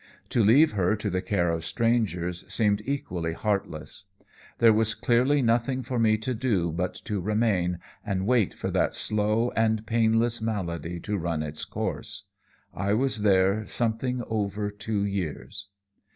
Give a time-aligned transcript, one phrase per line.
[0.29, 4.05] To leave her to the care of strangers seemed equally heartless.
[4.57, 8.95] There was clearly nothing for me to do but to remain and wait for that
[8.95, 12.23] slow and painless malady to run its course.
[12.73, 15.67] I was there something over two years.